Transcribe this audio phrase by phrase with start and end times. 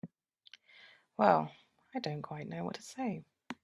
[1.17, 3.23] Well—I don't quite know what to say.